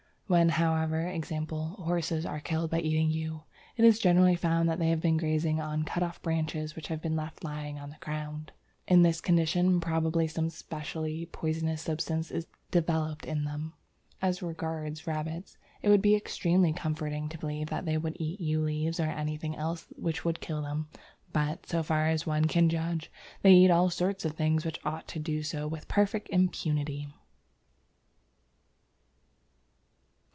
[0.31, 3.43] When, however, e.g., horses are killed by eating yew,
[3.75, 7.01] it is generally found that they have been grazing on cut off branches which have
[7.01, 8.53] been left lying on the ground.
[8.87, 13.73] In this condition probably some specially poisonous substance is developed in them.
[14.21, 18.61] As regards rabbits, it would be extremely comforting to believe that they would eat yew
[18.63, 20.87] leaves or anything else which would kill them,
[21.33, 23.11] but, so far as one can judge,
[23.41, 27.09] they can eat all sorts of things which ought to do so with perfect impunity.